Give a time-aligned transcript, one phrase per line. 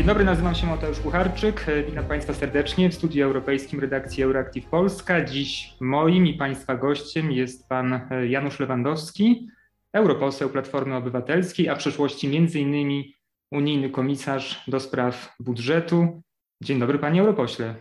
[0.00, 1.66] Dzień dobry, nazywam się Mateusz Kucharczyk.
[1.86, 5.24] Witam Państwa serdecznie w studiu europejskim redakcji Euroactiv Polska.
[5.24, 9.48] Dziś moim i Państwa gościem jest Pan Janusz Lewandowski,
[9.92, 12.26] europoseł Platformy Obywatelskiej, a w przyszłości
[12.60, 13.14] innymi
[13.50, 16.22] unijny komisarz do spraw budżetu.
[16.62, 17.74] Dzień dobry Panie Europośle.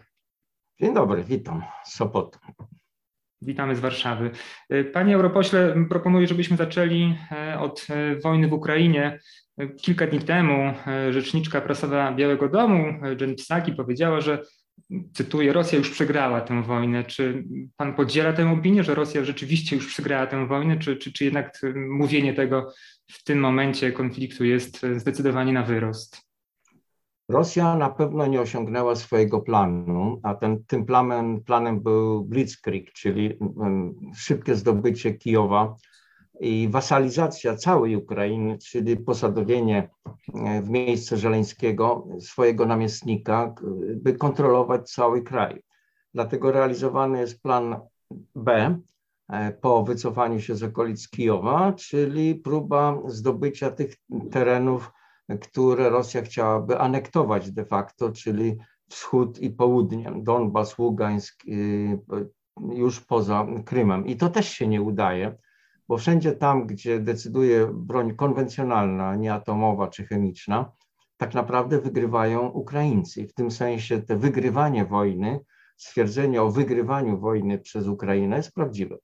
[0.81, 2.39] Dzień dobry, witam z Sopotu.
[3.41, 4.31] Witamy z Warszawy.
[4.93, 9.19] Panie Europośle, proponuję, żebyśmy zaczęli e, od e, wojny w Ukrainie.
[9.81, 12.85] Kilka dni temu e, rzeczniczka prasowa Białego Domu,
[13.21, 14.43] Jen Psaki, powiedziała, że,
[15.13, 17.03] cytuję, Rosja już przegrała tę wojnę.
[17.03, 17.43] Czy
[17.77, 21.61] pan podziela tę opinię, że Rosja rzeczywiście już przegrała tę wojnę, czy, czy, czy jednak
[21.89, 22.73] mówienie tego
[23.11, 26.29] w tym momencie konfliktu jest zdecydowanie na wyrost?
[27.29, 33.39] Rosja na pewno nie osiągnęła swojego planu, a ten, tym planem, planem był Blitzkrieg, czyli
[34.15, 35.75] szybkie zdobycie Kijowa
[36.39, 39.89] i wasalizacja całej Ukrainy, czyli posadowienie
[40.45, 43.55] e, w miejsce Żeleńskiego swojego namiestnika,
[43.95, 45.63] by kontrolować cały kraj.
[46.13, 47.79] Dlatego realizowany jest plan
[48.35, 48.79] B
[49.29, 53.95] e, po wycofaniu się z okolic Kijowa, czyli próba zdobycia tych
[54.31, 54.91] terenów
[55.37, 58.57] które Rosja chciałaby anektować de facto, czyli
[58.89, 61.99] wschód i południe, Donbas, Ługańsk, y,
[62.71, 64.05] już poza Krymem.
[64.05, 65.35] I to też się nie udaje,
[65.89, 70.71] bo wszędzie tam, gdzie decyduje broń konwencjonalna, nie atomowa czy chemiczna,
[71.17, 73.27] tak naprawdę wygrywają Ukraińcy.
[73.27, 75.39] W tym sensie te wygrywanie wojny,
[75.77, 78.97] stwierdzenie o wygrywaniu wojny przez Ukrainę jest prawdziwe.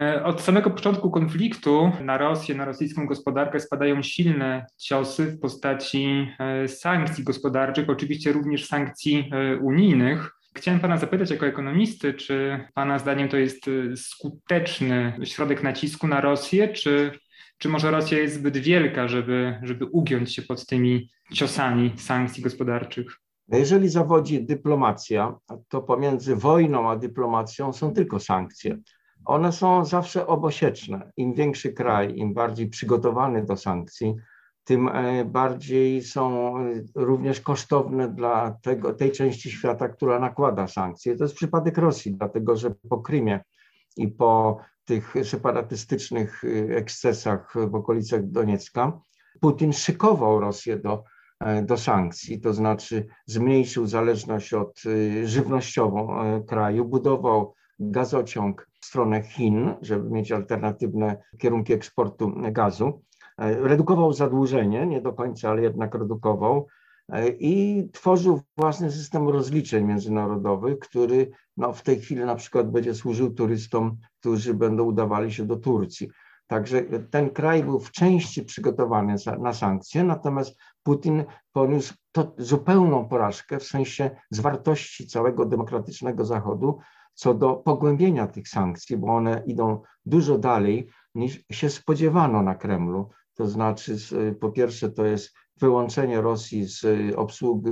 [0.00, 6.28] E, od samego początku konfliktu na Rosję, na rosyjską gospodarkę spadają silne ciosy w postaci
[6.38, 10.41] e, sankcji gospodarczych, oczywiście również sankcji e, unijnych.
[10.54, 13.64] Chciałem Pana zapytać jako ekonomisty, czy Pana zdaniem to jest
[13.96, 17.10] skuteczny środek nacisku na Rosję, czy,
[17.58, 23.06] czy może Rosja jest zbyt wielka, żeby, żeby ugiąć się pod tymi ciosami sankcji gospodarczych?
[23.48, 25.34] Jeżeli zawodzi dyplomacja,
[25.68, 28.78] to pomiędzy wojną a dyplomacją są tylko sankcje
[29.24, 31.12] one są zawsze obosieczne.
[31.16, 34.14] Im większy kraj, im bardziej przygotowany do sankcji,
[34.64, 41.16] tym e, bardziej są e, również kosztowne dla tego, tej części świata, która nakłada sankcje.
[41.16, 43.44] To jest przypadek Rosji, dlatego że po Krymie
[43.96, 49.00] i po tych separatystycznych e, ekscesach w okolicach Doniecka
[49.40, 51.04] Putin szykował Rosję do,
[51.62, 54.82] do sankcji, to znaczy zmniejszył zależność od
[55.24, 56.08] żywnościową
[56.48, 63.02] kraju, budował gazociąg w stronę Chin, żeby mieć alternatywne kierunki eksportu gazu.
[63.38, 66.66] E, redukował zadłużenie, nie do końca, ale jednak redukował
[67.08, 72.94] e, i tworzył własny system rozliczeń międzynarodowych, który no, w tej chwili na przykład będzie
[72.94, 76.10] służył turystom, którzy będą udawali się do Turcji.
[76.46, 83.58] Także ten kraj był w części przygotowany na sankcje, natomiast Putin poniósł to zupełną porażkę
[83.58, 86.78] w sensie zwartości całego demokratycznego Zachodu,
[87.14, 93.10] co do pogłębienia tych sankcji, bo one idą dużo dalej niż się spodziewano na Kremlu.
[93.34, 93.96] To znaczy,
[94.40, 97.70] po pierwsze, to jest wyłączenie Rosji z obsługi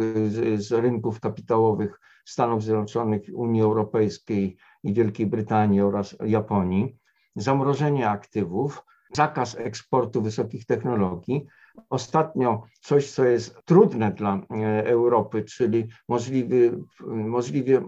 [0.56, 6.97] z rynków kapitałowych Stanów Zjednoczonych, Unii Europejskiej i Wielkiej Brytanii oraz Japonii,
[7.37, 8.82] zamrożenie aktywów,
[9.15, 11.47] zakaz eksportu wysokich technologii,
[11.91, 16.72] Ostatnio coś, co jest trudne dla e, Europy, czyli możliwie,
[17.06, 17.82] możliwie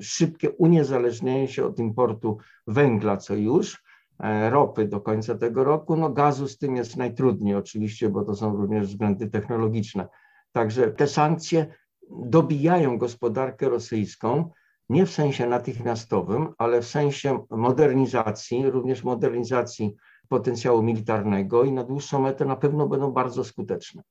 [0.00, 3.82] szybkie uniezależnienie się od importu węgla, co już,
[4.50, 5.96] ropy do końca tego roku.
[5.96, 10.08] No gazu z tym jest najtrudniej oczywiście, bo to są również względy technologiczne.
[10.52, 11.66] Także te sankcje
[12.10, 14.50] dobijają gospodarkę rosyjską,
[14.88, 19.96] nie w sensie natychmiastowym, ale w sensie modernizacji, również modernizacji
[20.28, 24.02] potencjału militarnego i na dłuższą metę na pewno będą bardzo skuteczne.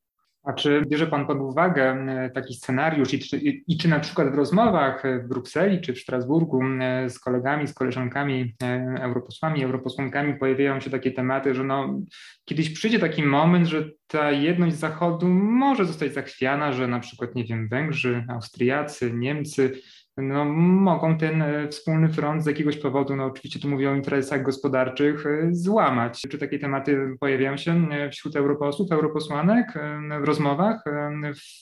[0.46, 4.32] A czy bierze Pan pod uwagę e, taki scenariusz i czy, i czy na przykład
[4.32, 10.40] w rozmowach w Brukseli czy w Strasburgu e, z kolegami, z koleżankami, e, europosłami, europosłankami
[10.40, 12.00] pojawiają się takie tematy, że no,
[12.46, 17.44] kiedyś przyjdzie taki moment, że ta jedność Zachodu może zostać zachwiana, że na przykład, nie
[17.44, 19.82] wiem, Węgrzy, Austriacy, Niemcy
[20.18, 24.44] no, mogą ten e, wspólny front z jakiegoś powodu, no oczywiście tu mówię o interesach
[24.44, 26.22] gospodarczych, e, złamać.
[26.30, 29.74] Czy takie tematy pojawiają się e, wśród europosłów, europosłanek
[30.22, 30.84] w rozmowach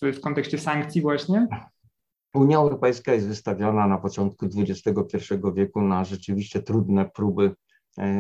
[0.02, 1.48] w, w kontekście sankcji właśnie?
[2.34, 5.18] Unia Europejska jest wystawiona na początku XXI
[5.56, 7.52] wieku na rzeczywiście trudne próby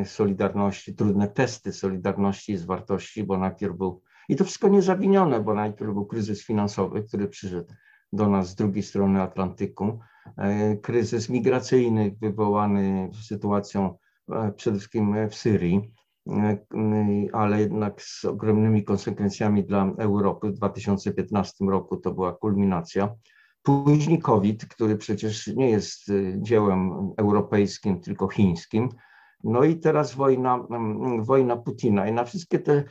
[0.05, 5.93] solidarności, trudne testy solidarności i zwartości, bo najpierw był, i to wszystko niezawinione, bo najpierw
[5.93, 7.73] był kryzys finansowy, który przyszedł
[8.13, 9.99] do nas z drugiej strony Atlantyku,
[10.81, 13.97] kryzys migracyjny wywołany sytuacją
[14.31, 15.91] e, przede wszystkim w Syrii.
[17.33, 20.49] ale jednak z ogromnymi konsekwencjami dla Europy.
[20.49, 23.15] W 2015 roku to była kulminacja.
[23.63, 28.89] Później COVID, który przecież nie jest dziełem europejskim, tylko chińskim.
[29.43, 30.67] No i teraz wojna,
[31.19, 32.07] wojna Putina.
[32.07, 32.83] I na wszystkie te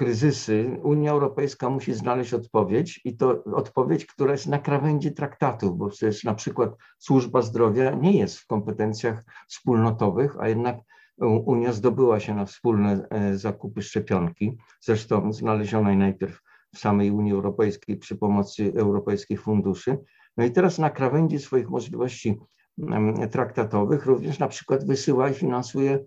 [0.00, 5.88] kryzysy Unia Europejska musi znaleźć odpowiedź i to odpowiedź, która jest na krawędzi traktatów, bo
[5.88, 10.76] przecież na przykład służba zdrowia nie jest w kompetencjach wspólnotowych, a jednak
[11.44, 16.40] Unia zdobyła się na wspólne e, zakupy szczepionki, zresztą znalezionej najpierw
[16.74, 19.98] w samej Unii Europejskiej przy pomocy europejskich funduszy.
[20.36, 22.38] No i teraz na krawędzi swoich możliwości
[23.30, 25.98] traktatowych również na przykład wysyła i finansuje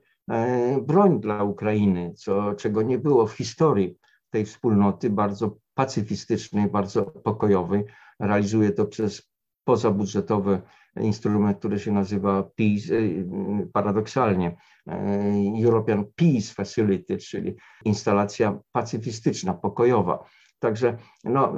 [0.81, 3.97] broń dla Ukrainy, co, czego nie było w historii
[4.29, 7.83] tej wspólnoty, bardzo pacyfistycznej, bardzo pokojowej.
[8.19, 9.33] Realizuje to przez
[9.63, 10.61] pozabudżetowy
[10.95, 15.33] instrument, który się nazywa Peace, e, paradoksalnie e,
[15.63, 17.55] European Peace Facility, czyli
[17.85, 20.25] instalacja pacyfistyczna, pokojowa.
[20.59, 21.53] Także no,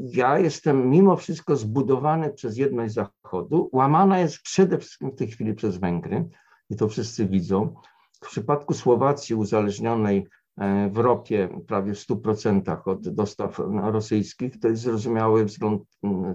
[0.00, 3.70] ja jestem mimo wszystko zbudowany przez jedność Zachodu.
[3.72, 6.28] Łamana jest przede wszystkim w tej chwili przez Węgry,
[6.70, 7.74] i to wszyscy widzą.
[8.22, 10.26] W przypadku Słowacji uzależnionej
[10.58, 15.82] e, w ropie prawie w 100% od dostaw rosyjskich, to jest zrozumiały wzgląd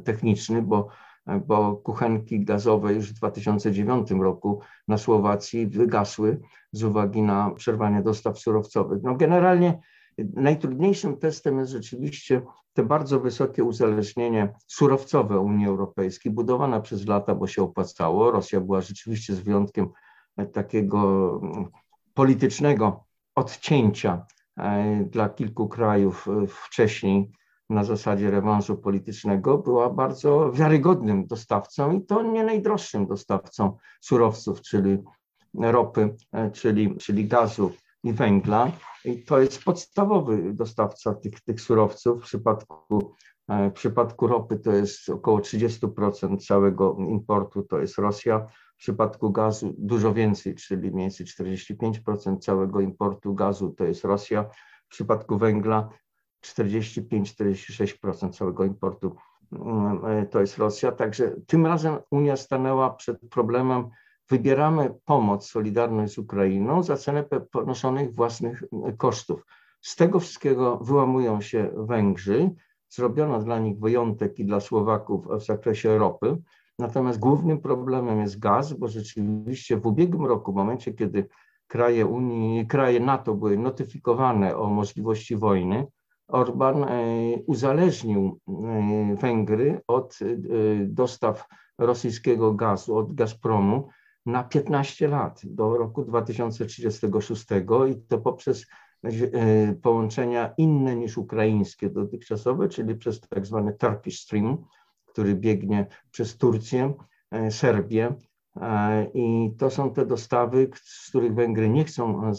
[0.04, 0.88] techniczny, bo,
[1.28, 6.39] e, bo kuchenki gazowe już w 2009 roku na Słowacji wygasły
[6.72, 9.04] z uwagi na przerwanie dostaw surowcowych.
[9.04, 9.80] No generalnie
[10.18, 12.42] najtrudniejszym testem jest rzeczywiście
[12.74, 18.31] te bardzo wysokie uzależnienie surowcowe Unii Europejskiej, budowane przez lata, bo się opłacało.
[18.31, 19.89] Rosja była rzeczywiście z wyjątkiem
[20.54, 21.66] takiego mm,
[22.13, 23.04] politycznego
[23.36, 24.25] odcięcia
[24.57, 27.31] e, dla kilku krajów e, wcześniej
[27.69, 34.98] na zasadzie rewanżu politycznego była bardzo wiarygodnym dostawcą i to nie najdroższym dostawcą surowców, czyli
[35.54, 37.72] ropy, e, czyli, czyli gazu
[38.04, 38.72] i węgla.
[39.06, 42.22] I to jest podstawowy dostawca tych, tych surowców.
[42.22, 43.13] W przypadku,
[43.50, 48.48] w przypadku ropy to jest około 30% całego importu, to jest Rosja.
[48.81, 54.44] W przypadku gazu dużo więcej, czyli mniej więcej 45% całego importu gazu to jest Rosja.
[54.86, 55.89] W przypadku węgla
[56.45, 59.16] 45-46% całego importu
[59.51, 60.92] mm, to jest Rosja.
[60.92, 63.89] Także tym razem Unia stanęła przed problemem,
[64.30, 68.63] wybieramy pomoc, solidarność z Ukrainą za cenę ponoszonych własnych
[68.98, 69.45] kosztów.
[69.81, 72.50] Z tego wszystkiego wyłamują się Węgrzy.
[72.89, 76.38] Zrobiono dla nich wyjątek i dla Słowaków w zakresie ropy.
[76.81, 81.28] Natomiast głównym problemem jest gaz, bo rzeczywiście w ubiegłym roku, w momencie, kiedy
[81.68, 85.88] kraje Unii, kraje NATO były notyfikowane o możliwości wojny,
[86.28, 86.88] Orban e,
[87.48, 90.25] uzależnił e, Węgry od e,
[90.86, 91.48] dostaw
[91.78, 93.89] rosyjskiego gazu, od Gazpromu
[94.25, 97.45] na 15 lat, do roku 2036
[97.89, 98.66] i to poprzez
[99.81, 104.57] połączenia inne niż ukraińskie dotychczasowe, czyli przez tak zwany Turkish Stream,
[105.11, 106.93] który biegnie przez Turcję,
[107.31, 108.13] e, Serbię.
[108.61, 112.33] E, I to są te dostawy, z których Węgry nie chcą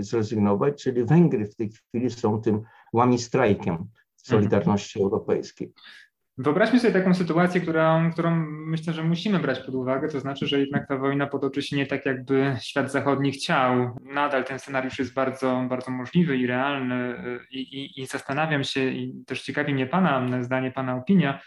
[0.00, 2.62] zrezygnować, czyli Węgry w tej chwili są tym
[2.92, 5.12] łamistrajkiem Solidarności mhm.
[5.12, 5.72] Europejskiej.
[6.38, 10.60] Wyobraźmy sobie taką sytuację, którą, którą myślę, że musimy brać pod uwagę, to znaczy, że
[10.60, 13.96] jednak ta wojna potoczy się nie tak, jakby świat zachodni chciał.
[14.02, 17.14] Nadal ten scenariusz jest bardzo, bardzo możliwy i realny
[17.50, 21.40] i, i, i zastanawiam się i też ciekawi mnie Pana zdanie, Pana opinia,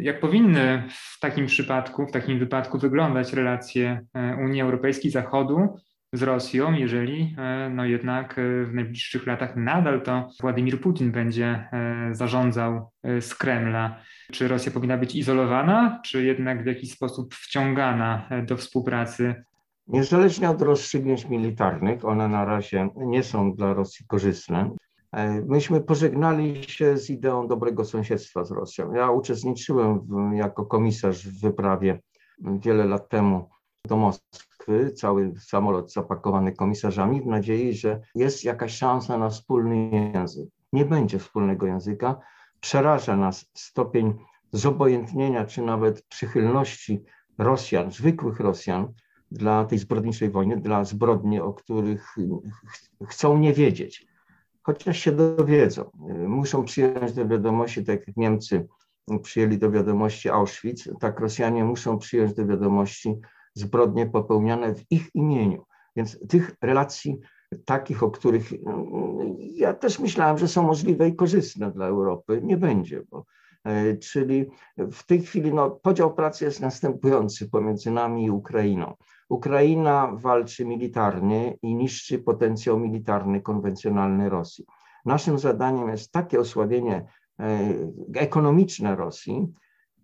[0.00, 5.76] jak powinny w takim przypadku, w takim wypadku wyglądać relacje e, Unii Europejskiej, Zachodu
[6.12, 11.68] z Rosją, jeżeli e, no jednak e, w najbliższych latach nadal to Władimir Putin będzie
[12.10, 14.00] zarządzał z Kremla.
[14.32, 19.44] Czy Rosja powinna być izolowana, czy jednak w jakiś sposób wciągana do współpracy?
[19.86, 24.70] Niezależnie od rozstrzygnięć militarnych, one na razie nie są dla Rosji korzystne.
[25.12, 28.92] E, myśmy pożegnali się z ideą dobrego sąsiedztwa z Rosją.
[28.92, 32.00] Ja uczestniczyłem w, jako komisarz w wyprawie
[32.38, 33.48] wiele lat temu
[33.88, 40.48] do Moskwy, cały samolot zapakowany komisarzami, w nadziei, że jest jakaś szansa na wspólny język.
[40.72, 42.20] Nie będzie wspólnego języka.
[42.60, 44.14] Przeraża nas stopień
[44.52, 47.04] zobojętnienia, czy nawet przychylności
[47.38, 48.92] Rosjan, zwykłych Rosjan,
[49.30, 52.16] dla tej zbrodniczej wojny, dla zbrodni, o których ch
[53.08, 54.08] chcą nie wiedzieć
[54.68, 55.90] chociaż się dowiedzą.
[56.26, 58.66] Muszą przyjąć do wiadomości, tak jak Niemcy
[59.22, 63.14] przyjęli do wiadomości Auschwitz, tak Rosjanie muszą przyjąć do wiadomości
[63.54, 65.64] zbrodnie popełniane w ich imieniu.
[65.96, 67.18] Więc tych relacji
[67.64, 68.52] takich, o których
[69.54, 73.24] ja też myślałem, że są możliwe i korzystne dla Europy, nie będzie, bo
[74.00, 74.46] Czyli
[74.78, 78.94] w tej chwili no, podział pracy jest następujący pomiędzy nami i Ukrainą.
[79.28, 84.64] Ukraina walczy militarnie i niszczy potencjał militarny konwencjonalny Rosji.
[85.04, 87.04] Naszym zadaniem jest takie osłabienie
[88.14, 89.48] ekonomiczne Rosji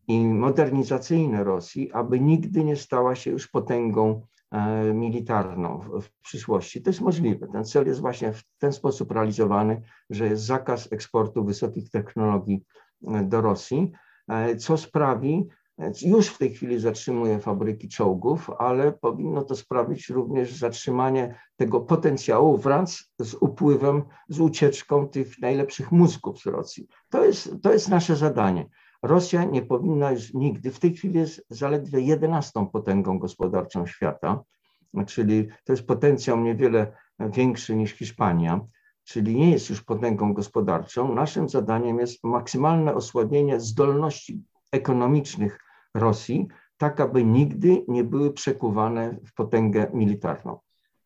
[0.08, 4.22] i modernizacyjne Rosji, aby nigdy nie stała się już potęgą
[4.54, 6.82] E, militarną w, przyszłości.
[6.82, 7.46] To jest możliwe.
[7.48, 12.83] Ten cel jest właśnie w ten sposób realizowany, że jest zakaz eksportu wysokich technologii e,
[13.22, 13.92] do Rosji,
[14.28, 15.48] e, co sprawi,
[16.02, 22.58] już w tej chwili zatrzymuje fabryki czołgów, ale powinno to sprawić również zatrzymanie tego potencjału
[22.58, 26.88] wraz z upływem, z ucieczką tych najlepszych mózgów z Rosji.
[27.08, 28.68] To jest, to jest nasze zadanie.
[29.02, 34.44] Rosja nie powinna już nigdy, w tej chwili jest zaledwie 11 potęgą gospodarczą świata,
[35.06, 38.60] czyli to jest potencjał niewiele większy niż Hiszpania,
[39.04, 41.14] czyli nie jest już potęgą gospodarczą.
[41.14, 44.42] Naszym zadaniem jest maksymalne osłabienie zdolności
[44.72, 45.58] ekonomicznych
[45.94, 50.58] Rosji, tak aby nigdy nie były przekuwane w potęgę militarną.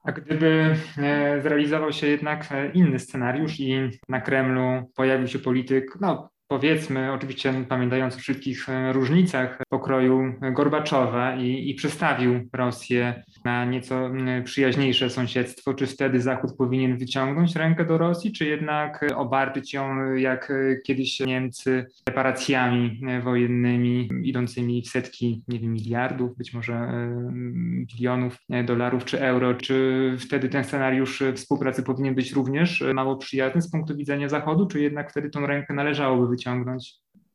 [0.05, 5.99] A gdyby e, zrealizował się jednak e, inny scenariusz i na Kremlu pojawił się polityk,
[6.01, 13.65] no powiedzmy, oczywiście pamiętając o wszystkich e, różnicach pokroju Gorbaczowa i, i przestawił Rosję na
[13.65, 14.11] nieco
[14.45, 20.53] przyjaźniejsze sąsiedztwo, czy wtedy Zachód powinien wyciągnąć rękę do Rosji, czy jednak obarczyć ją jak
[20.87, 27.33] kiedyś Niemcy reparacjami wojennymi idącymi w setki, nie wiem, miliardów, być może e,
[27.97, 33.71] bilionów dolarów czy euro, czy wtedy ten scenariusz współpracy powinien być również mało przyjazny z
[33.71, 36.38] punktu widzenia Zachodu, czy jednak wtedy tą rękę należałoby wyciągnąć?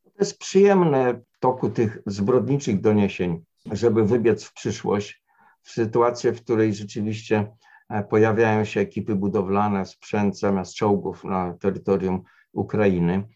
[0.04, 5.24] To jest przyjemne w toku tych zbrodniczych doniesień, żeby wybiec w przyszłość,
[5.62, 7.52] w sytuację, w której rzeczywiście
[7.88, 13.28] e, pojawiają się ekipy budowlane, sprzęt zamiast czołgów na terytorium Ukrainy.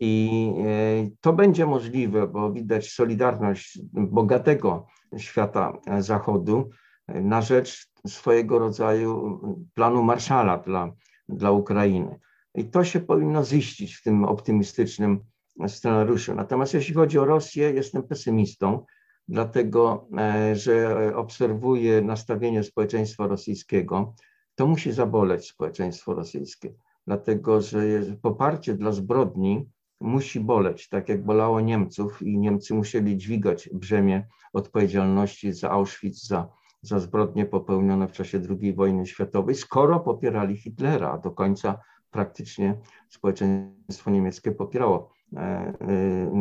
[0.00, 4.86] I e, to będzie możliwe, bo widać solidarność bogatego
[5.16, 6.70] świata Zachodu
[7.08, 9.40] na rzecz swojego rodzaju
[9.74, 10.92] planu Marszala dla,
[11.28, 12.18] dla Ukrainy.
[12.54, 15.20] I to się powinno ziścić w tym optymistycznym
[15.66, 16.34] scenariuszu.
[16.34, 18.84] Natomiast jeśli chodzi o Rosję, jestem pesymistą,
[19.28, 24.14] dlatego e, że obserwuję nastawienie społeczeństwa rosyjskiego.
[24.54, 26.74] To musi zaboleć społeczeństwo rosyjskie,
[27.06, 27.80] dlatego że
[28.22, 35.52] poparcie dla zbrodni musi boleć, tak jak bolało Niemców i Niemcy musieli dźwigać brzemię odpowiedzialności
[35.52, 36.48] za Auschwitz, za,
[36.82, 41.80] za zbrodnie popełnione w czasie II wojny światowej, skoro popierali Hitlera, do końca
[42.10, 42.76] praktycznie
[43.08, 45.38] społeczeństwo niemieckie popierało e,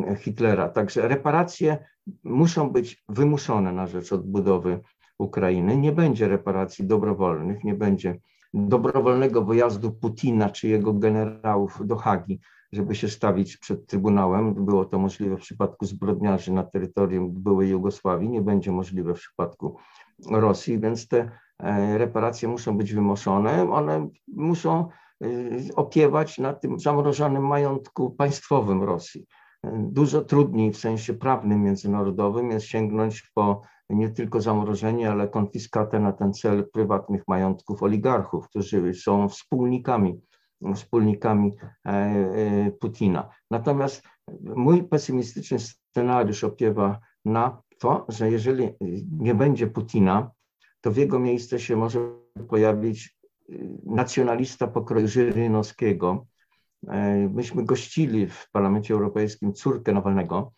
[0.10, 0.70] e, Hitlera.
[0.70, 1.86] Także reparacje
[2.24, 4.80] muszą być wymuszone na rzecz odbudowy
[5.20, 5.78] Ukrainy.
[5.78, 8.20] Nie będzie reparacji dobrowolnych, nie będzie
[8.54, 12.40] dobrowolnego wyjazdu Putina czy jego generałów do Hagi,
[12.72, 14.66] żeby się stawić przed Trybunałem.
[14.66, 19.78] Było to możliwe w przypadku zbrodniarzy na terytorium byłej Jugosławii, nie będzie możliwe w przypadku
[20.32, 23.72] Rosji, więc te e, reparacje muszą być wymuszone.
[23.72, 24.90] One muszą
[25.76, 29.26] opiewać na tym zamrożonym majątku państwowym Rosji.
[29.74, 36.12] Dużo trudniej w sensie prawnym, międzynarodowym jest sięgnąć po nie tylko zamrożenie, ale konfiskatę na
[36.12, 40.22] ten cel prywatnych majątków oligarchów, którzy są wspólnikami,
[40.76, 41.54] wspólnikami
[41.86, 43.30] e, e, Putina.
[43.52, 44.04] Natomiast
[44.42, 48.70] mój pesymistyczny scenariusz opiewa na to, że jeżeli
[49.20, 50.32] nie będzie Putina,
[50.82, 52.00] to w jego miejsce się może
[52.50, 53.19] pojawić
[53.86, 56.26] nacjonalista pokroju Żyrynowskiego.
[56.88, 60.52] E, myśmy gościli w Parlamencie Europejskim córkę Nawalnego,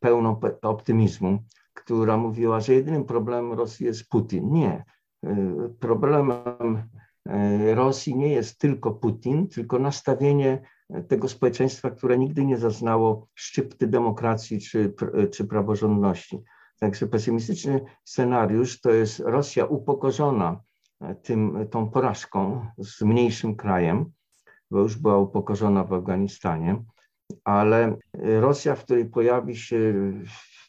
[0.00, 1.38] pełną optymizmu,
[1.74, 4.52] która mówiła, że jedynym problemem Rosji jest Putin.
[4.52, 4.84] Nie.
[5.24, 5.36] E,
[5.80, 6.82] problemem
[7.28, 10.62] e, Rosji nie jest tylko Putin, tylko nastawienie
[11.08, 14.94] tego społeczeństwa, które nigdy nie zaznało szczypty demokracji czy,
[15.32, 16.38] czy praworządności.
[16.80, 20.60] Także pesymistyczny scenariusz to jest Rosja upokorzona
[21.22, 24.12] tym, tą porażką z mniejszym krajem,
[24.70, 26.84] bo już była upokorzona w Afganistanie,
[27.44, 29.94] ale Rosja, w której pojawi się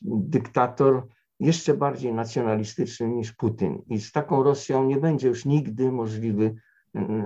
[0.01, 1.08] dyktator
[1.39, 3.82] jeszcze bardziej nacjonalistyczny niż Putin.
[3.88, 6.55] I z taką Rosją nie będzie już nigdy możliwy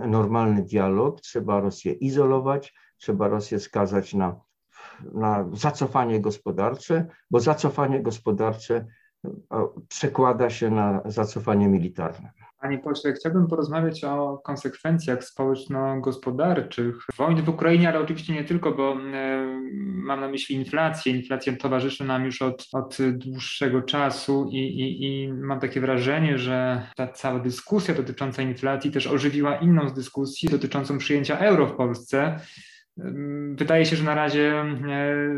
[0.08, 1.22] normalny dialog.
[1.22, 4.36] Trzeba Rosję izolować, trzeba Rosję skazać na,
[5.14, 8.86] na zacofanie gospodarcze, bo zacofanie gospodarcze
[9.88, 12.32] przekłada się na zacofanie militarne.
[12.62, 18.94] Panie pośle, chciałbym porozmawiać o konsekwencjach społeczno-gospodarczych wojny w Ukrainie, ale oczywiście nie tylko, bo
[18.94, 21.14] e, mam na myśli inflację.
[21.14, 26.88] Inflacja towarzyszy nam już od, od dłuższego czasu i, i, i mam takie wrażenie, że
[26.96, 32.40] ta cała dyskusja dotycząca inflacji też ożywiła inną z dyskusji dotyczącą przyjęcia euro w Polsce
[33.56, 34.66] Wydaje się, że na razie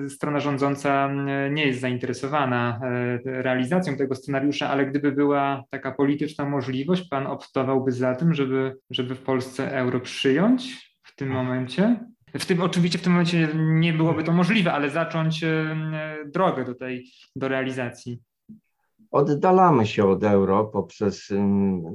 [0.10, 1.10] strona rządząca
[1.51, 2.80] nie jest zainteresowana
[3.25, 9.15] realizacją tego scenariusza, ale gdyby była taka polityczna możliwość, pan optowałby za tym, żeby, żeby
[9.15, 12.00] w Polsce euro przyjąć w tym momencie?
[12.39, 15.46] W tym, oczywiście w tym momencie nie byłoby to możliwe, ale zacząć
[16.25, 18.20] drogę do tej, do realizacji.
[19.12, 21.34] Oddalamy się od euro poprzez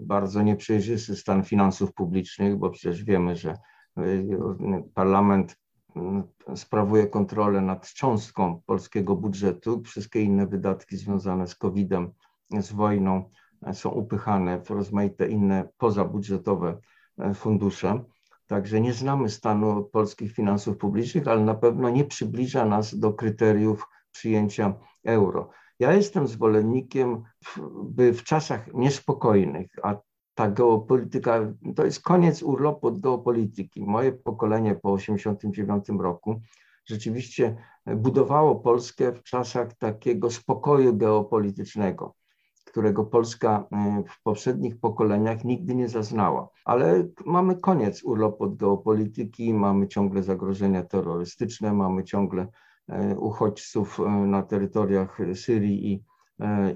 [0.02, 3.54] bardzo nieprzejrzysty stan finansów publicznych, bo przecież wiemy, że
[4.94, 5.56] parlament
[6.54, 9.82] sprawuje kontrolę nad cząstką polskiego budżetu.
[9.82, 12.12] Wszystkie inne wydatki związane z COVID-em,
[12.60, 13.30] z wojną
[13.66, 16.78] e, są upychane w rozmaite inne pozabudżetowe
[17.18, 18.04] e, fundusze.
[18.46, 23.88] Także nie znamy stanu polskich finansów publicznych, ale na pewno nie przybliża nas do kryteriów
[24.12, 24.74] przyjęcia
[25.04, 25.50] euro.
[25.78, 27.22] Ja jestem zwolennikiem,
[27.84, 29.96] by w czasach niespokojnych, a
[30.37, 33.85] ta geopolityka, to jest koniec urlopu od geopolityki.
[33.85, 36.40] Moje pokolenie po 1989 roku
[36.85, 37.57] rzeczywiście
[37.97, 42.14] budowało Polskę w czasach takiego spokoju geopolitycznego,
[42.64, 46.49] którego Polska e, w poprzednich pokoleniach nigdy nie zaznała.
[46.64, 52.49] Ale mamy koniec urlopu od geopolityki, mamy ciągle zagrożenia terrorystyczne, mamy ciągle
[52.88, 56.02] e, uchodźców e, na terytoriach Syrii i,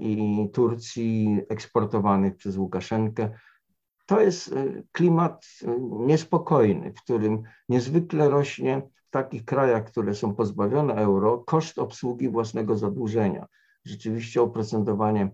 [0.01, 3.31] i Turcji eksportowanych przez Łukaszenkę.
[4.11, 4.55] To jest
[4.93, 5.47] klimat
[5.91, 12.79] niespokojny, w którym niezwykle rośnie w takich krajach, które są pozbawione euro, koszt obsługi własnego
[12.79, 13.47] zadłużenia.
[13.85, 15.31] Rzeczywiście oprocentowanie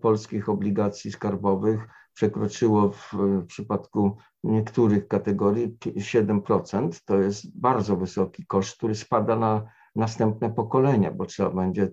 [0.00, 3.12] polskich obligacji skarbowych przekroczyło w
[3.46, 7.00] przypadku niektórych kategorii 7%.
[7.04, 11.90] To jest bardzo wysoki koszt, który spada na następne pokolenia, bo trzeba będzie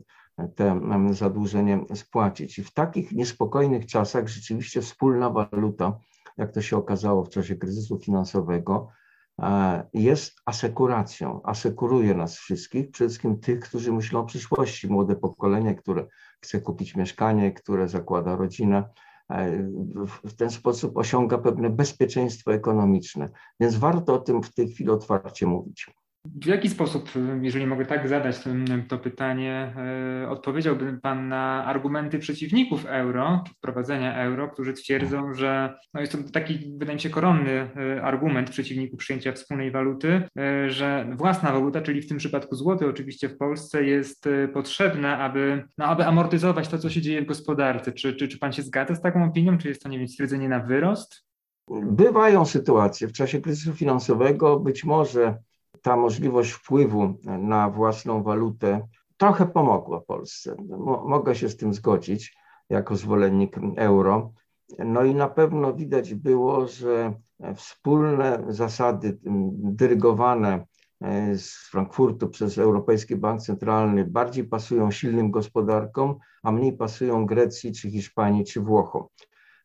[0.55, 0.81] te
[1.11, 2.59] zadłużenie spłacić.
[2.59, 5.99] I w takich niespokojnych czasach rzeczywiście wspólna waluta,
[6.39, 8.87] jak to się okazało w czasie kryzysu finansowego,
[9.41, 15.75] e, jest asekuracją, asekuruje nas wszystkich, przede wszystkim tych, którzy myślą o przyszłości, młode pokolenie,
[15.75, 16.07] które
[16.41, 18.89] chce kupić mieszkanie, które zakłada rodzinę.
[19.31, 19.51] E,
[20.23, 23.29] w ten sposób osiąga pewne bezpieczeństwo ekonomiczne.
[23.59, 25.98] Więc warto o tym w tej chwili otwarcie mówić.
[26.25, 27.09] W jaki sposób,
[27.41, 28.49] jeżeli mogę tak zadać to,
[28.87, 29.73] to pytanie,
[30.23, 36.17] e, odpowiedziałby Pan na argumenty przeciwników euro, wprowadzenia euro, którzy twierdzą, że no jest to
[36.33, 41.81] taki, wydaje mi się, koronny e, argument przeciwników przyjęcia wspólnej waluty, e, że własna waluta,
[41.81, 46.77] czyli w tym przypadku złoty oczywiście w Polsce, jest potrzebna, aby, no, aby amortyzować to,
[46.77, 47.91] co się dzieje w gospodarce.
[47.91, 49.57] Czy, czy, czy Pan się zgadza z taką opinią?
[49.57, 51.25] Czy jest to, nie wiem, stwierdzenie na wyrost?
[51.81, 55.37] Bywają sytuacje w czasie kryzysu finansowego, być może
[55.81, 58.87] ta możliwość wpływu na własną walutę
[59.17, 60.55] trochę pomogła Polsce.
[61.05, 62.37] Mogę się z tym zgodzić
[62.69, 64.33] jako zwolennik euro.
[64.79, 67.13] No i na pewno widać było, że
[67.55, 69.17] wspólne zasady
[69.53, 70.65] dyrygowane
[71.01, 77.73] e, z Frankfurtu przez Europejski Bank Centralny bardziej pasują silnym gospodarkom, a mniej pasują Grecji,
[77.73, 79.07] czy Hiszpanii, czy Włochom.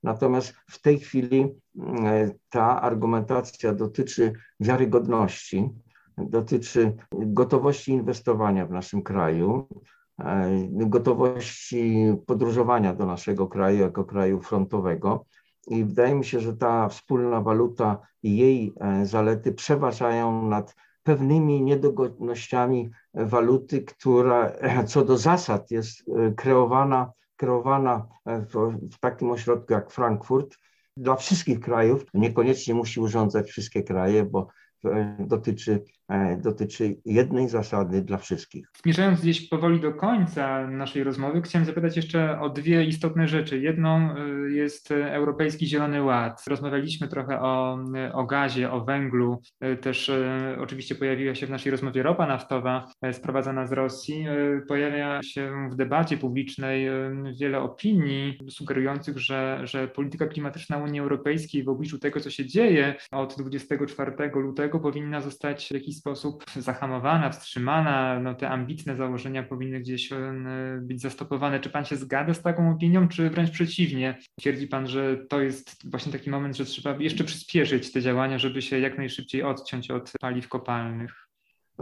[0.03, 5.70] Natomiast w tej chwili e, ta argumentacja dotyczy wiarygodności
[6.18, 9.68] dotyczy gotowości inwestowania w naszym kraju,
[10.18, 15.24] e, gotowości podróżowania do naszego kraju jako kraju frontowego.
[15.66, 21.62] I wydaje mi się, że ta wspólna waluta i jej e, zalety przeważają nad pewnymi
[21.62, 26.05] niedogodnościami waluty, która e, co do zasad jest
[26.37, 30.59] kreowana, kreowana w, w takim ośrodku jak Frankfurt
[30.96, 32.05] dla wszystkich krajów.
[32.14, 34.48] Niekoniecznie musi urządzać wszystkie kraje, bo
[35.18, 38.66] dotyczy E, dotyczy jednej zasady dla wszystkich.
[38.83, 43.59] Zmierzając gdzieś powoli do końca naszej rozmowy, chciałem zapytać jeszcze o dwie istotne rzeczy.
[43.59, 44.16] Jedną e,
[44.51, 46.42] jest Europejski Zielony Ład.
[46.47, 47.79] Rozmawialiśmy trochę o,
[48.12, 49.40] o gazie, o węglu.
[49.61, 50.11] E, też
[50.61, 54.27] oczywiście pojawiła się w naszej rozmowie ropa naftowa sprowadzana z Rosji.
[54.68, 56.88] Pojawia się w debacie publicznej
[57.40, 62.94] wiele opinii sugerujących, że, że polityka klimatyczna Unii Europejskiej w obliczu tego, co się dzieje
[63.11, 69.42] od 24 lutego powinna zostać w jakiś jakiś sposób zahamowana, wstrzymana, no te ambitne założenia
[69.42, 70.18] powinny gdzieś e,
[70.82, 71.60] być zastopowane.
[71.60, 74.18] Czy pan się zgadza z taką opinią, czy wręcz przeciwnie?
[74.40, 78.62] Twierdzi pan, że to jest właśnie taki moment, że trzeba jeszcze przyspieszyć te działania, żeby
[78.62, 81.28] się jak najszybciej odciąć od paliw kopalnych?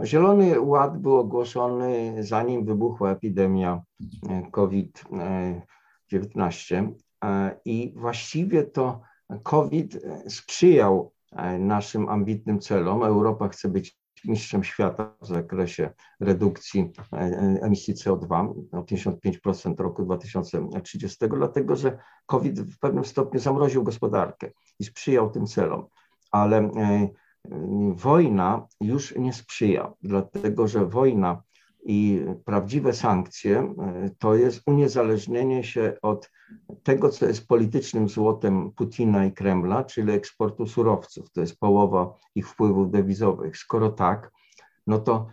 [0.03, 3.81] Zielony Ład był ogłoszony zanim wybuchła epidemia
[4.29, 6.91] e, COVID-19
[7.23, 9.01] e, i właściwie to
[9.43, 11.13] COVID sprzyjał
[11.59, 13.03] naszym ambitnym celom.
[13.03, 17.17] Europa chce być mistrzem świata w zakresie redukcji e,
[17.61, 24.83] emisji CO2 o 55% roku 2030, dlatego że COVID w pewnym stopniu zamroził gospodarkę i
[24.83, 25.85] sprzyjał tym celom.
[26.31, 27.09] Ale e,
[27.95, 31.43] wojna już nie sprzyja, dlatego że wojna
[31.85, 33.73] i prawdziwe sankcje
[34.19, 36.31] to jest uniezależnienie się od
[36.83, 41.31] tego, co jest politycznym złotem Putina i Kremla, czyli eksportu surowców.
[41.31, 43.57] To jest połowa ich wpływów dewizowych.
[43.57, 44.31] Skoro tak,
[44.87, 45.27] no to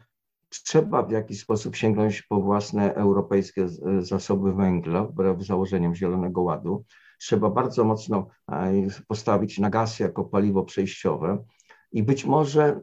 [0.48, 3.66] trzeba w jakiś sposób sięgnąć po własne europejskie
[4.00, 6.84] zasoby węgla, wbrew założeniom Zielonego Ładu.
[7.18, 8.72] Trzeba bardzo mocno e,
[9.08, 11.44] postawić na gaz jako paliwo przejściowe
[11.92, 12.80] i być może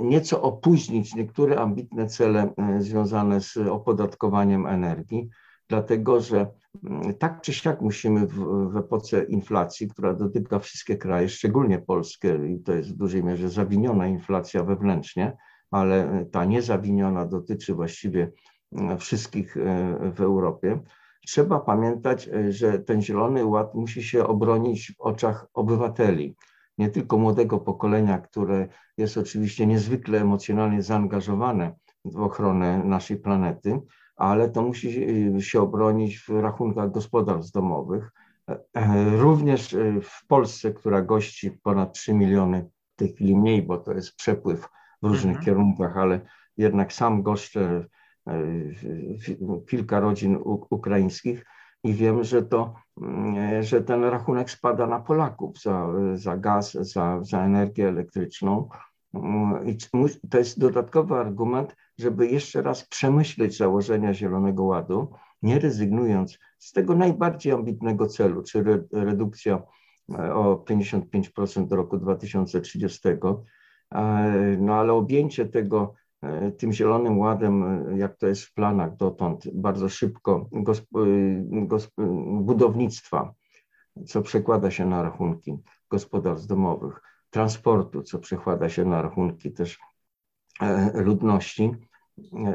[0.00, 5.28] nieco opóźnić niektóre ambitne cele e, związane z opodatkowaniem energii,
[5.68, 6.46] dlatego że
[6.84, 8.34] mm, tak czy siak musimy w,
[8.72, 13.48] w epoce inflacji, która dotyka wszystkie kraje, szczególnie Polskę, i to jest w dużej mierze
[13.48, 15.36] zawiniona inflacja wewnętrznie,
[15.70, 18.32] ale ta niezawiniona dotyczy właściwie
[18.72, 20.80] mm, wszystkich e, w Europie.
[21.26, 26.36] Trzeba pamiętać, e, że ten Zielony Ład musi się obronić w oczach obywateli,
[26.80, 33.80] nie tylko młodego pokolenia, które jest oczywiście niezwykle emocjonalnie zaangażowane w ochronę naszej planety,
[34.16, 35.04] ale to musi
[35.36, 38.10] e, się obronić w rachunkach gospodarstw domowych.
[39.18, 44.16] Również w Polsce, która gości ponad 3 miliony, w tej chwili mniej, bo to jest
[44.16, 44.68] przepływ
[45.02, 45.44] w różnych mhm.
[45.44, 46.20] kierunkach, ale
[46.56, 47.86] jednak sam goszczę
[48.26, 48.42] e,
[49.68, 50.38] kilka rodzin
[50.70, 51.44] ukraińskich
[51.84, 57.22] i wiem, że, to, mm, że ten rachunek spada na Polaków za, za gaz, za,
[57.22, 58.68] za energię elektryczną.
[59.14, 59.76] Mm, I
[60.30, 65.12] to jest dodatkowy argument, żeby jeszcze raz przemyśleć założenia Zielonego Ładu,
[65.42, 69.62] nie rezygnując z tego najbardziej ambitnego celu, czy redukcja
[70.18, 73.00] e, o 55% do roku 2030,
[74.58, 75.99] no ale objęcie tego e,
[76.58, 81.02] tym zielonym ładem, e, jak to jest w planach dotąd, bardzo szybko e,
[82.40, 83.34] budownictwa,
[84.06, 85.58] co przekłada się na rachunki
[85.90, 89.78] gospodarstw domowych, transportu, co przekłada się na rachunki też
[90.94, 91.72] ludności,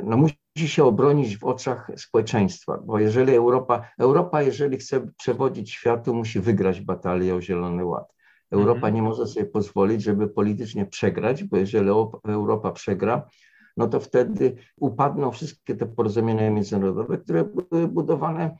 [0.04, 6.14] no musi się obronić w oczach społeczeństwa, bo jeżeli Europa, Europa jeżeli chce przewodzić światu,
[6.14, 8.16] musi wygrać batalię o Zielony Ład.
[8.52, 8.94] Europa mhm.
[8.94, 11.90] nie może sobie pozwolić, żeby politycznie przegrać, bo jeżeli
[12.24, 13.28] Europa przegra,
[13.78, 18.58] no to wtedy upadną wszystkie te porozumienia międzynarodowe, które były budowane,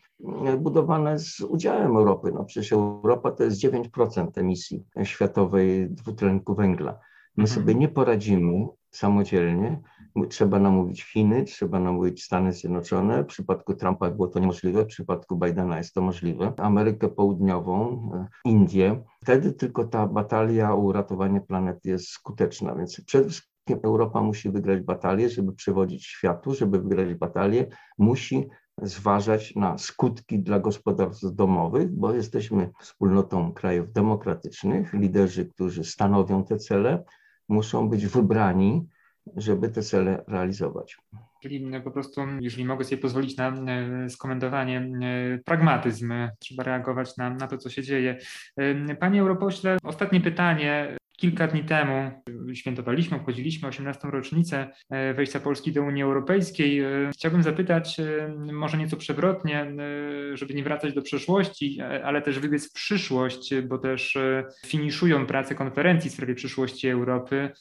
[0.58, 2.32] budowane z udziałem Europy.
[2.34, 7.00] No przecież Europa to jest 9% emisji światowej dwutlenku węgla.
[7.38, 7.60] My mhm.
[7.60, 9.82] sobie nie poradzimy samodzielnie,
[10.30, 13.24] Trzeba namówić Chiny, trzeba namówić Stany Zjednoczone.
[13.24, 16.54] W przypadku Trumpa było to niemożliwe, w przypadku Bidena jest to możliwe.
[16.58, 19.04] Amerykę Południową, e, Indię.
[19.24, 22.76] Wtedy tylko ta batalia o uratowanie planety jest skuteczna.
[22.76, 28.48] Więc przede wszystkim Europa musi wygrać batalię, żeby przewodzić światu, żeby wygrać batalię, musi
[28.82, 34.94] zważać na skutki dla gospodarstw domowych, bo jesteśmy wspólnotą krajów demokratycznych.
[34.94, 37.04] Liderzy, którzy stanowią te cele,
[37.50, 38.88] muszą być wybrani
[39.36, 40.98] żeby te cele realizować.
[41.42, 47.30] Czyli po prostu, jeżeli mogę sobie pozwolić na e, skomentowanie, e, pragmatyzm, trzeba reagować na,
[47.30, 48.18] na to, co się dzieje.
[48.58, 50.98] E, panie europośle, ostatnie pytanie.
[51.18, 52.12] Kilka dni temu
[52.54, 54.08] świętowaliśmy, obchodziliśmy 18.
[54.08, 54.68] rocznicę
[55.16, 56.84] wejścia Polski do Unii Europejskiej.
[57.14, 57.98] Chciałbym zapytać,
[58.38, 59.76] może nieco przewrotnie,
[60.34, 64.18] żeby nie wracać do przeszłości, ale też wybiec w przyszłość, bo też
[64.66, 67.52] finiszują prace konferencji w sprawie przyszłości Europy.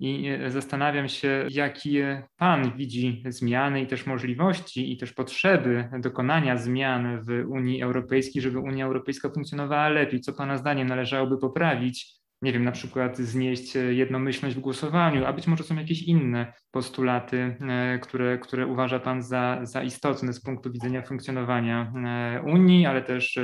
[0.00, 6.56] I e, zastanawiam się, jakie Pan widzi zmiany i też możliwości, i też potrzeby dokonania
[6.56, 10.20] zmian w Unii Europejskiej, żeby Unia Europejska funkcjonowała lepiej.
[10.20, 12.23] Co Pana zdaniem należałoby poprawić?
[12.44, 17.56] Nie wiem, na przykład znieść jednomyślność w głosowaniu, a być może są jakieś inne postulaty,
[17.60, 23.02] e, które, które uważa Pan za, za istotne z punktu widzenia funkcjonowania e, Unii, ale
[23.02, 23.38] też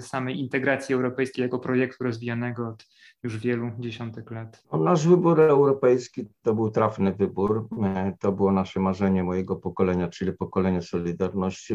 [0.00, 2.86] samej integracji europejskiej jako projektu rozwijanego od
[3.22, 4.64] już wielu dziesiątek lat.
[4.72, 7.68] No, nasz wybór europejski to był trafny wybór.
[7.82, 11.74] E, to było nasze marzenie mojego pokolenia, czyli pokolenie Solidarności.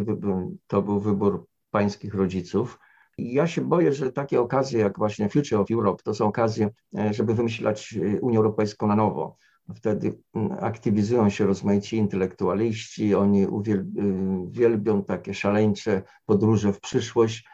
[0.68, 2.80] To był wybór pańskich rodziców.
[3.20, 7.14] Ja się boję, że takie okazje jak właśnie Future of Europe to są okazje, e,
[7.14, 9.38] żeby wymyślać e, Unię Europejską na nowo.
[9.76, 10.20] Wtedy
[10.60, 17.46] aktywizują się rozmaici intelektualiści, oni uwielbią takie szaleńcze podróże w przyszłość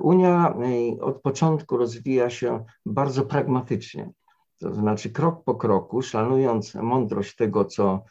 [0.00, 0.54] Unia
[1.00, 4.12] od początku rozwija się bardzo pragmatycznie.
[4.62, 8.04] To znaczy krok po kroku, szanując mądrość tego, co,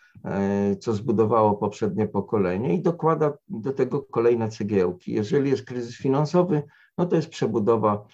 [0.71, 5.13] y, co zbudowało poprzednie pokolenie i dokłada do tego kolejne cegiełki.
[5.13, 6.63] Jeżeli jest kryzys finansowy,
[6.97, 8.05] no to jest przebudowa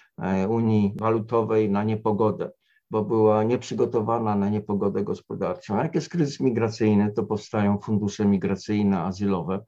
[0.44, 2.50] y, Unii Walutowej na niepogodę,
[2.90, 5.76] bo była nieprzygotowana na niepogodę gospodarczą.
[5.76, 9.64] Jak jest kryzys migracyjny, to powstają fundusze migracyjne, azylowe.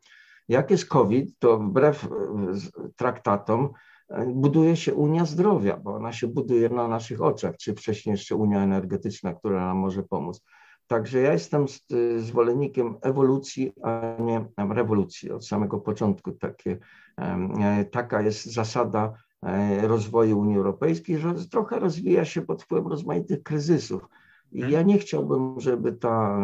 [0.49, 2.09] Jak jest COVID, to wbrew
[2.97, 3.73] traktatom
[4.27, 8.62] buduje się Unia Zdrowia, bo ona się buduje na naszych oczach, czy wcześniej jeszcze Unia
[8.62, 10.42] Energetyczna, która nam może pomóc.
[10.87, 11.66] Także ja jestem
[12.18, 14.44] zwolennikiem ewolucji, a nie
[14.75, 15.31] rewolucji.
[15.31, 16.79] Od samego początku takie,
[17.90, 24.03] taka jest zasada E, rozwoju Unii Europejskiej, że trochę rozwija się pod wpływem rozmaitych kryzysów.
[24.53, 24.87] I ja mhm.
[24.87, 26.39] nie chciałbym, żeby ta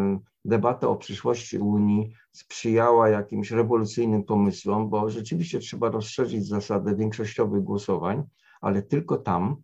[0.44, 8.22] debata o przyszłości Unii sprzyjała jakimś rewolucyjnym pomysłom, bo rzeczywiście trzeba rozszerzyć zasadę większościowych głosowań,
[8.60, 9.56] ale tylko tam,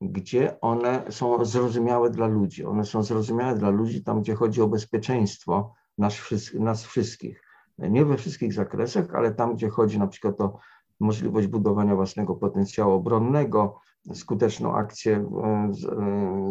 [0.00, 2.64] gdzie one są zrozumiałe dla ludzi.
[2.64, 7.42] One są zrozumiałe dla ludzi tam, gdzie chodzi o bezpieczeństwo nas, nas wszystkich.
[7.78, 10.58] Nie we wszystkich zakresach, ale tam, gdzie chodzi na przykład o
[11.00, 13.80] możliwość budowania własnego potencjału obronnego,
[14.14, 15.72] skuteczną akcję e,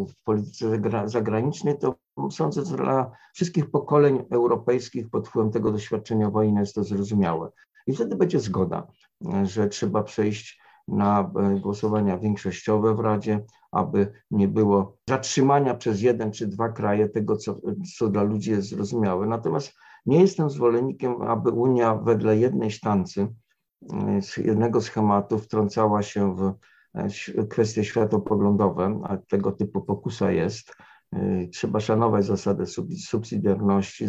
[0.08, 1.94] w polityce zagranicznej, to
[2.30, 7.50] sądzę, że dla wszystkich pokoleń europejskich pod wpływem tego doświadczenia wojny jest to zrozumiałe.
[7.86, 8.86] I wtedy będzie zgoda,
[9.42, 16.32] że trzeba przejść na e, głosowania większościowe w Radzie, aby nie było zatrzymania przez jeden
[16.32, 17.60] czy dwa kraje tego, co,
[17.98, 19.26] co dla ludzi jest zrozumiałe.
[19.26, 19.72] Natomiast
[20.06, 23.28] nie jestem zwolennikiem, aby Unia wedle jednej sztancy
[24.20, 26.54] z jednego schematu wtrącała się w e,
[27.50, 30.74] kwestie światopoglądowe, a tego typu pokusa jest.
[31.12, 32.64] E, trzeba szanować zasadę
[33.06, 34.06] subsydiarności,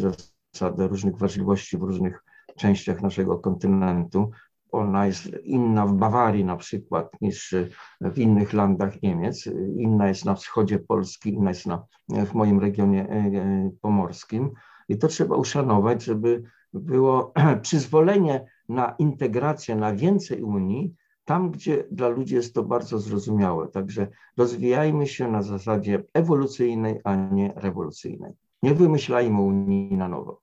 [0.54, 2.24] zasadę różnych wrażliwości w różnych
[2.58, 4.32] częściach naszego kontynentu.
[4.72, 7.56] Ona jest inna w Bawarii na przykład niż
[8.02, 9.48] w innych landach Niemiec.
[9.76, 14.52] Inna jest na wschodzie Polski, inna jest na, w moim regionie e, pomorskim.
[14.90, 20.96] I to trzeba uszanować, żeby było przyzwolenie na integrację, na więcej Unii,
[21.28, 23.68] tam, gdzie dla ludzi jest to bardzo zrozumiałe.
[23.68, 28.34] Także rozwijajmy się na zasadzie ewolucyjnej, a nie rewolucyjnej.
[28.64, 30.42] Nie wymyślajmy Unii na nowo.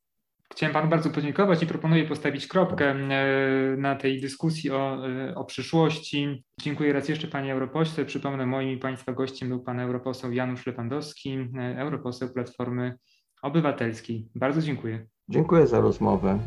[0.53, 5.45] Chciałem Panu bardzo podziękować i proponuję postawić kropkę e, na tej dyskusji o, e, o
[5.45, 6.45] przyszłości.
[6.61, 8.05] Dziękuję raz jeszcze Panie Europośle.
[8.05, 12.97] Przypomnę, moim i Państwa gościem był Pan Europoseł Janusz Lewandowski, e, Europoseł Platformy
[13.43, 14.29] Obywatelskiej.
[14.35, 15.07] Bardzo dziękuję.
[15.29, 16.39] Dziękuję za rozmowę.